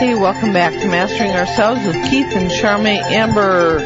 Hey, 0.00 0.14
welcome 0.14 0.54
back 0.54 0.72
to 0.80 0.88
Mastering 0.88 1.32
Ourselves 1.32 1.84
with 1.86 1.94
Keith 2.08 2.34
and 2.34 2.50
Charmaine 2.50 3.02
Amber. 3.02 3.76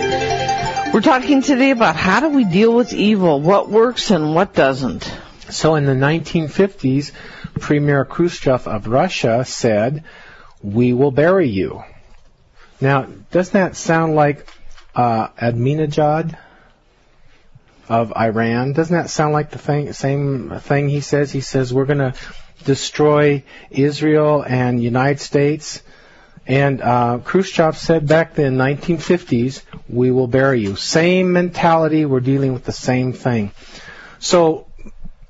We're 0.95 1.01
talking 1.01 1.43
today 1.43 1.73
about 1.73 1.97
how 1.97 2.21
do 2.21 2.29
we 2.29 2.45
deal 2.45 2.73
with 2.73 2.93
evil, 2.93 3.41
what 3.41 3.69
works 3.69 4.13
and 4.13 4.33
what 4.33 4.55
doesn't. 4.55 5.13
So 5.51 5.75
in 5.75 5.87
the 5.87 5.95
1950s, 5.95 7.11
Premier 7.59 8.05
Khrushchev 8.05 8.69
of 8.69 8.87
Russia 8.87 9.45
said, 9.45 10.05
"We 10.63 10.93
will 10.93 11.11
bury 11.11 11.49
you." 11.49 11.83
Now, 12.81 13.09
doesn't 13.33 13.53
that 13.53 13.75
sound 13.75 14.15
like 14.15 14.49
uh, 14.95 15.31
Ahmadinejad 15.31 16.39
of 17.89 18.13
Iran? 18.17 18.73
Doesn't 18.73 18.97
that 18.97 19.11
sound 19.11 19.33
like 19.33 19.51
the 19.51 19.59
thing, 19.59 19.93
same 19.93 20.61
thing 20.61 20.89
he 20.89 21.01
says? 21.01 21.33
He 21.33 21.41
says 21.41 21.75
we're 21.75 21.87
going 21.87 22.13
to 22.13 22.15
destroy 22.63 23.43
Israel 23.73 24.45
and 24.47 24.81
United 24.81 25.19
States. 25.19 25.83
And 26.47 26.83
uh, 26.83 27.21
Khrushchev 27.25 27.77
said 27.77 28.07
back 28.07 28.35
then, 28.35 28.57
1950s, 28.57 29.63
we 29.89 30.11
will 30.11 30.27
bury 30.27 30.61
you. 30.61 30.77
Same 30.77 31.33
mentality. 31.33 32.05
We're 32.05 32.21
dealing 32.21 32.53
with 32.53 32.65
the 32.65 32.73
same 32.73 33.13
thing. 33.15 33.53
So 34.19 34.67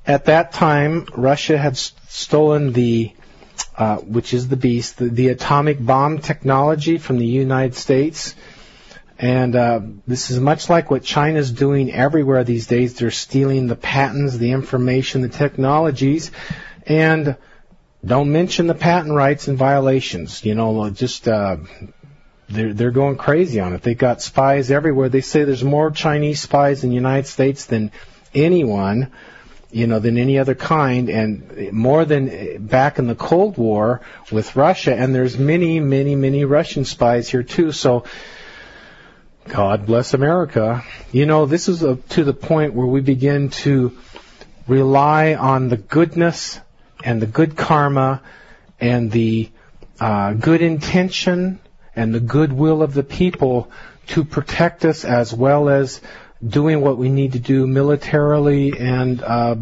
at 0.05 0.25
that 0.25 0.51
time, 0.51 1.07
Russia 1.15 1.57
had 1.57 1.77
stolen 1.77 2.73
the, 2.73 3.13
uh, 3.77 3.97
which 3.97 4.33
is 4.33 4.49
the 4.49 4.57
beast, 4.57 4.97
the, 4.97 5.09
the, 5.09 5.29
atomic 5.29 5.83
bomb 5.83 6.19
technology 6.19 6.97
from 6.97 7.17
the 7.17 7.25
United 7.25 7.75
States. 7.75 8.35
And 9.17 9.55
uh, 9.55 9.79
this 10.05 10.31
is 10.31 10.39
much 10.41 10.69
like 10.69 10.91
what 10.91 11.03
China's 11.03 11.49
doing 11.51 11.93
everywhere 11.93 12.43
these 12.43 12.67
days. 12.67 12.95
They're 12.95 13.11
stealing 13.11 13.67
the 13.67 13.77
patents, 13.77 14.35
the 14.35 14.51
information, 14.51 15.21
the 15.21 15.29
technologies, 15.29 16.31
and 16.85 17.37
don't 18.05 18.31
mention 18.31 18.67
the 18.67 18.75
patent 18.75 19.13
rights 19.13 19.47
and 19.47 19.57
violations. 19.57 20.45
You 20.45 20.55
know, 20.55 20.89
just 20.89 21.27
uh, 21.27 21.57
they're 22.49 22.73
they're 22.73 22.91
going 22.91 23.17
crazy 23.17 23.59
on 23.59 23.73
it. 23.73 23.81
They've 23.81 23.97
got 23.97 24.21
spies 24.21 24.69
everywhere. 24.69 25.09
They 25.09 25.21
say 25.21 25.43
there's 25.43 25.63
more 25.63 25.91
Chinese 25.91 26.41
spies 26.41 26.83
in 26.83 26.89
the 26.89 26.95
United 26.95 27.27
States 27.27 27.65
than 27.65 27.91
anyone, 28.33 29.11
you 29.71 29.87
know, 29.87 29.99
than 29.99 30.17
any 30.17 30.37
other 30.37 30.55
kind, 30.55 31.09
and 31.09 31.71
more 31.71 32.05
than 32.05 32.65
back 32.67 32.99
in 32.99 33.07
the 33.07 33.15
Cold 33.15 33.57
War 33.57 34.01
with 34.31 34.55
Russia. 34.55 34.93
And 34.93 35.15
there's 35.15 35.37
many, 35.37 35.79
many, 35.79 36.15
many 36.15 36.45
Russian 36.45 36.85
spies 36.85 37.29
here 37.29 37.43
too. 37.43 37.71
So. 37.71 38.05
God 39.47 39.85
bless 39.85 40.15
America. 40.15 40.83
You 41.11 41.27
know, 41.27 41.45
this 41.45 41.69
is 41.69 41.83
a, 41.83 41.97
to 41.97 42.23
the 42.23 42.33
point 42.33 42.73
where 42.73 42.87
we 42.87 43.01
begin 43.01 43.49
to 43.49 43.95
rely 44.67 45.35
on 45.35 45.69
the 45.69 45.77
goodness 45.77 46.59
and 47.05 47.21
the 47.21 47.27
good 47.27 47.55
karma 47.55 48.21
and 48.81 49.11
the 49.11 49.49
uh, 49.99 50.33
good 50.33 50.61
intention 50.61 51.59
and 51.95 52.13
the 52.13 52.19
goodwill 52.19 52.81
of 52.81 52.93
the 52.93 53.03
people 53.03 53.71
to 54.07 54.25
protect 54.25 54.83
us 54.83 55.05
as 55.05 55.33
well 55.33 55.69
as 55.69 56.01
doing 56.45 56.81
what 56.81 56.97
we 56.97 57.09
need 57.09 57.33
to 57.33 57.39
do 57.39 57.65
militarily 57.65 58.77
and 58.77 59.23
uh, 59.23 59.55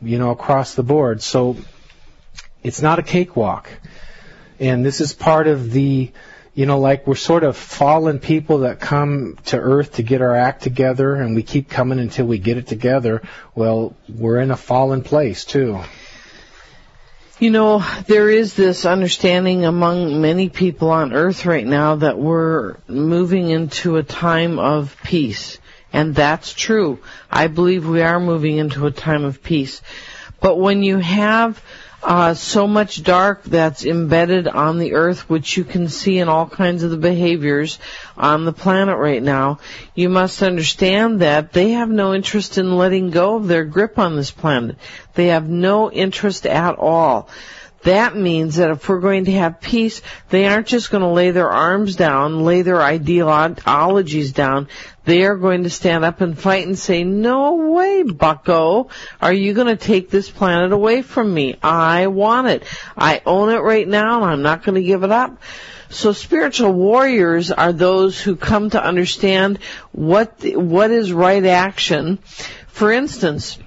you 0.00 0.18
know 0.18 0.30
across 0.30 0.74
the 0.74 0.82
board. 0.82 1.22
So 1.22 1.56
it's 2.62 2.80
not 2.80 2.98
a 2.98 3.02
cakewalk, 3.02 3.68
and 4.60 4.84
this 4.84 5.00
is 5.00 5.12
part 5.12 5.48
of 5.48 5.72
the 5.72 6.12
you 6.54 6.66
know 6.66 6.78
like 6.78 7.06
we're 7.06 7.16
sort 7.16 7.42
of 7.42 7.56
fallen 7.56 8.20
people 8.20 8.58
that 8.58 8.78
come 8.78 9.36
to 9.46 9.58
Earth 9.58 9.94
to 9.94 10.02
get 10.02 10.22
our 10.22 10.36
act 10.36 10.62
together, 10.62 11.14
and 11.14 11.34
we 11.34 11.42
keep 11.42 11.68
coming 11.68 11.98
until 11.98 12.26
we 12.26 12.38
get 12.38 12.56
it 12.58 12.66
together. 12.66 13.22
Well, 13.54 13.96
we're 14.08 14.40
in 14.40 14.50
a 14.50 14.56
fallen 14.56 15.02
place 15.02 15.44
too. 15.44 15.80
You 17.44 17.50
know, 17.50 17.84
there 18.06 18.30
is 18.30 18.54
this 18.54 18.86
understanding 18.86 19.66
among 19.66 20.22
many 20.22 20.48
people 20.48 20.88
on 20.88 21.12
earth 21.12 21.44
right 21.44 21.66
now 21.66 21.96
that 21.96 22.18
we're 22.18 22.76
moving 22.88 23.50
into 23.50 23.98
a 23.98 24.02
time 24.02 24.58
of 24.58 24.96
peace. 25.04 25.58
And 25.92 26.14
that's 26.14 26.54
true. 26.54 27.00
I 27.30 27.48
believe 27.48 27.86
we 27.86 28.00
are 28.00 28.18
moving 28.18 28.56
into 28.56 28.86
a 28.86 28.90
time 28.90 29.24
of 29.24 29.42
peace. 29.42 29.82
But 30.40 30.58
when 30.58 30.82
you 30.82 30.96
have 30.96 31.62
uh, 32.04 32.34
so 32.34 32.66
much 32.66 33.02
dark 33.02 33.42
that's 33.44 33.84
embedded 33.84 34.46
on 34.46 34.78
the 34.78 34.92
earth, 34.92 35.28
which 35.28 35.56
you 35.56 35.64
can 35.64 35.88
see 35.88 36.18
in 36.18 36.28
all 36.28 36.46
kinds 36.46 36.82
of 36.82 36.90
the 36.90 36.98
behaviors 36.98 37.78
on 38.16 38.44
the 38.44 38.52
planet 38.52 38.98
right 38.98 39.22
now, 39.22 39.58
you 39.94 40.10
must 40.10 40.42
understand 40.42 41.22
that 41.22 41.52
they 41.52 41.70
have 41.70 41.88
no 41.88 42.14
interest 42.14 42.58
in 42.58 42.76
letting 42.76 43.10
go 43.10 43.36
of 43.36 43.48
their 43.48 43.64
grip 43.64 43.98
on 43.98 44.16
this 44.16 44.30
planet. 44.30 44.76
They 45.14 45.28
have 45.28 45.48
no 45.48 45.90
interest 45.90 46.46
at 46.46 46.78
all. 46.78 47.30
That 47.84 48.16
means 48.16 48.56
that 48.56 48.70
if 48.70 48.88
we're 48.88 49.00
going 49.00 49.26
to 49.26 49.32
have 49.32 49.60
peace, 49.60 50.00
they 50.30 50.46
aren't 50.46 50.66
just 50.66 50.90
going 50.90 51.02
to 51.02 51.08
lay 51.08 51.32
their 51.32 51.50
arms 51.50 51.96
down, 51.96 52.42
lay 52.42 52.62
their 52.62 52.80
ideologies 52.80 54.32
down. 54.32 54.68
They 55.04 55.24
are 55.24 55.36
going 55.36 55.64
to 55.64 55.70
stand 55.70 56.02
up 56.02 56.22
and 56.22 56.38
fight 56.38 56.66
and 56.66 56.78
say, 56.78 57.04
no 57.04 57.56
way, 57.94 58.02
bucko. 58.02 58.88
Are 59.20 59.32
you 59.32 59.54
going 59.54 59.66
to 59.66 59.76
take 59.76 60.10
this 60.10 60.30
planet 60.30 60.72
away 60.72 61.02
from 61.02 61.32
me? 61.32 61.56
I 61.62 62.08
want 62.08 62.48
it. 62.48 62.64
I 62.96 63.22
own 63.24 63.50
it 63.50 63.60
right 63.60 63.86
now 63.86 64.22
and 64.22 64.32
I'm 64.32 64.42
not 64.42 64.64
going 64.64 64.76
to 64.76 64.82
give 64.82 65.04
it 65.04 65.12
up. 65.12 65.40
So 65.90 66.12
spiritual 66.12 66.72
warriors 66.72 67.50
are 67.50 67.72
those 67.72 68.20
who 68.20 68.36
come 68.36 68.70
to 68.70 68.82
understand 68.84 69.58
what, 69.92 70.42
what 70.42 70.90
is 70.90 71.12
right 71.12 71.44
action. 71.44 72.18
For 72.66 72.90
instance, 72.90 73.58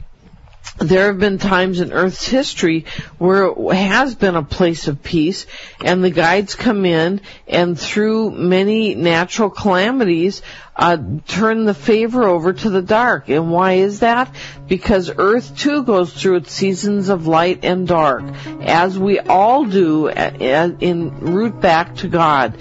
there 0.80 1.08
have 1.08 1.20
been 1.20 1.40
times 1.40 1.80
in 1.80 1.92
Earth's 1.92 2.28
history 2.28 2.86
where 3.18 3.46
it 3.46 3.76
has 3.76 4.14
been 4.14 4.36
a 4.36 4.44
place 4.44 4.88
of 4.88 5.02
peace 5.02 5.48
and 5.84 6.04
the 6.04 6.12
guides 6.12 6.54
come 6.54 6.86
in 6.86 7.22
and 7.48 7.80
through 7.80 8.32
many 8.32 8.94
natural 8.94 9.50
calamities 9.50 10.44
uh, 10.78 10.98
turn 11.28 11.66
the 11.66 11.74
favor 11.74 12.24
over 12.24 12.54
to 12.54 12.70
the 12.70 12.82
dark. 12.82 13.30
And 13.30 13.52
why 13.52 13.74
is 13.74 14.02
that? 14.02 14.34
Because 14.68 15.12
Earth 15.16 15.58
too 15.58 15.84
goes 15.84 16.14
through 16.14 16.38
its 16.38 16.52
seasons 16.52 17.10
of 17.10 17.26
light 17.26 17.64
and 17.64 17.88
dark, 17.88 18.24
as 18.62 18.98
we 18.98 19.20
all 19.20 19.66
do 19.66 20.08
in 20.08 21.20
route 21.20 21.60
back 21.60 21.96
to 21.98 22.08
God. 22.08 22.58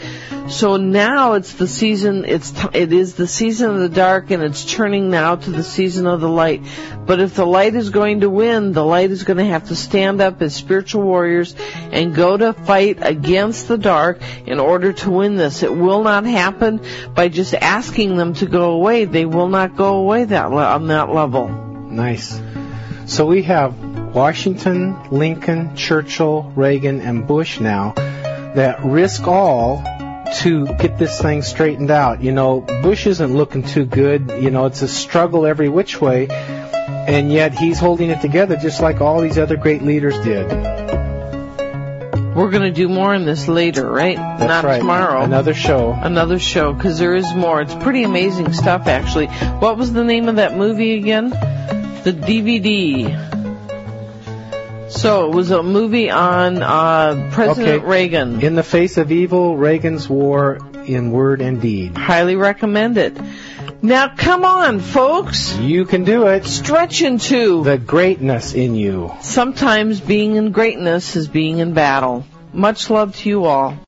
So 0.49 0.77
now 0.77 1.33
it's 1.33 1.55
the 1.55 1.67
season, 1.67 2.25
it's, 2.25 2.53
it 2.73 2.93
is 2.93 3.15
the 3.15 3.27
season 3.27 3.71
of 3.71 3.81
the 3.81 3.89
dark 3.89 4.31
and 4.31 4.45
it's 4.45 4.65
turning 4.65 5.11
now 5.11 5.35
to 5.35 5.51
the 5.51 5.65
season 5.65 6.07
of 6.07 6.21
the 6.21 6.29
light. 6.29 6.63
But 7.05 7.19
if 7.19 7.35
the 7.35 7.45
light 7.45 7.75
is 7.75 7.91
going 7.91 8.21
to 8.21 8.31
win, 8.31 8.73
the 8.73 8.85
light 8.85 9.11
is 9.11 9.25
going 9.25 9.39
to 9.39 9.45
have 9.45 9.69
to 9.69 9.77
stand 9.77 10.21
up 10.21 10.41
as 10.43 10.55
spiritual 10.55 11.03
warriors 11.03 11.57
and 11.91 12.15
go 12.15 12.37
to 12.37 12.53
fight 12.53 12.99
against 13.01 13.67
the 13.67 13.77
dark 13.77 14.21
in 14.47 14.61
order 14.61 14.93
to 14.93 15.11
win 15.11 15.35
this. 15.35 15.65
It 15.65 15.75
will 15.75 16.05
not 16.05 16.25
happen 16.25 16.81
by 17.13 17.29
just 17.29 17.55
asking 17.55 18.06
them 18.15 18.35
to 18.35 18.47
go 18.47 18.73
away. 18.73 19.07
They 19.07 19.25
will 19.25 19.49
not 19.49 19.75
go 19.75 19.97
away 19.97 20.25
that 20.25 20.53
le- 20.53 20.65
on 20.65 20.87
that 20.87 21.13
level. 21.13 21.49
Nice. 21.49 22.41
So 23.07 23.27
we 23.27 23.43
have 23.43 23.75
Washington, 24.15 24.97
Lincoln, 25.11 25.75
Churchill, 25.75 26.53
Reagan, 26.55 27.01
and 27.01 27.27
Bush 27.27 27.59
now 27.59 27.95
that 27.97 28.85
risk 28.85 29.27
all 29.27 29.83
to 30.41 30.67
get 30.77 30.99
this 30.99 31.21
thing 31.21 31.43
straightened 31.43 31.91
out. 31.91 32.23
You 32.23 32.33
know, 32.33 32.61
Bush 32.61 33.07
isn't 33.07 33.35
looking 33.35 33.63
too 33.63 33.85
good. 33.85 34.31
You 34.41 34.51
know, 34.51 34.67
it's 34.67 34.83
a 34.83 34.89
struggle 34.89 35.47
every 35.47 35.69
which 35.69 36.01
way, 36.01 36.29
and 36.29 37.33
yet 37.33 37.55
he's 37.55 37.79
holding 37.79 38.11
it 38.11 38.21
together 38.21 38.57
just 38.57 38.81
like 38.81 39.01
all 39.01 39.21
these 39.21 39.39
other 39.39 39.57
great 39.57 39.83
leaders 39.83 40.19
did. 40.21 40.76
We're 42.37 42.51
going 42.51 42.65
to 42.65 42.71
do 42.71 42.87
more 42.89 43.15
on 43.15 43.25
this 43.25 43.49
later, 43.49 43.91
right? 43.91 44.17
That's 44.17 44.43
Not 44.43 44.65
right. 44.65 44.79
tomorrow. 44.79 45.23
Another 45.23 45.55
show. 45.55 45.93
Another 45.93 46.39
show, 46.39 46.75
because 46.75 46.99
there 46.99 47.15
is 47.15 47.35
more. 47.35 47.63
It's 47.63 47.75
pretty 47.75 48.03
amazing 48.03 48.53
stuff, 48.53 48.87
actually. 48.87 49.27
What 49.27 49.79
was 49.79 49.93
the 49.93 50.05
name 50.05 50.29
of 50.29 50.37
that 50.37 50.55
movie 50.55 50.97
again? 50.99 51.31
The 51.31 52.13
DVD. 52.13 53.25
So 54.91 55.31
it 55.31 55.35
was 55.35 55.51
a 55.51 55.63
movie 55.63 56.11
on 56.11 56.63
uh, 56.63 57.31
President 57.33 57.77
Okay. 57.83 57.87
Reagan. 57.87 58.41
In 58.43 58.55
the 58.55 58.63
face 58.63 58.99
of 58.99 59.11
evil, 59.11 59.57
Reagan's 59.57 60.09
war 60.09 60.59
in 60.87 61.11
word 61.11 61.41
and 61.41 61.61
deed. 61.61 61.97
Highly 61.97 62.37
recommend 62.37 62.97
it. 62.99 63.17
Now, 63.83 64.09
come 64.09 64.45
on, 64.45 64.81
folks. 64.81 65.57
You 65.59 65.85
can 65.85 66.05
do 66.05 66.27
it. 66.27 66.47
Stretch 66.47 67.03
into. 67.03 67.63
The 67.63 67.79
greatness 67.79 68.55
in 68.55 68.75
you. 68.75 69.13
Sometimes 69.21 70.01
being 70.01 70.37
in 70.37 70.53
greatness 70.53 71.15
is 71.15 71.29
being 71.29 71.59
in 71.59 71.75
battle. 71.75 72.25
Much 72.53 72.89
love 72.89 73.15
to 73.17 73.29
you 73.29 73.45
all. 73.45 73.79